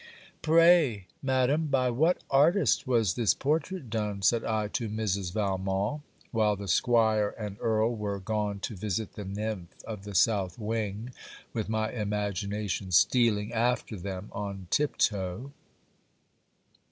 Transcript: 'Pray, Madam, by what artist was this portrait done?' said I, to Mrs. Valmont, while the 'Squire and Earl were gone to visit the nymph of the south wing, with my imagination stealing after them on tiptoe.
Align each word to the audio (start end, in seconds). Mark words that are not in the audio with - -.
'Pray, 0.41 1.05
Madam, 1.21 1.67
by 1.67 1.87
what 1.91 2.23
artist 2.31 2.87
was 2.87 3.13
this 3.13 3.35
portrait 3.35 3.87
done?' 3.91 4.23
said 4.23 4.43
I, 4.43 4.67
to 4.69 4.89
Mrs. 4.89 5.31
Valmont, 5.31 6.01
while 6.31 6.55
the 6.55 6.67
'Squire 6.67 7.35
and 7.37 7.55
Earl 7.61 7.95
were 7.95 8.17
gone 8.19 8.59
to 8.61 8.75
visit 8.75 9.13
the 9.13 9.25
nymph 9.25 9.75
of 9.85 10.03
the 10.03 10.15
south 10.15 10.57
wing, 10.57 11.11
with 11.53 11.69
my 11.69 11.91
imagination 11.91 12.89
stealing 12.91 13.53
after 13.53 13.95
them 13.95 14.29
on 14.31 14.65
tiptoe. 14.71 15.51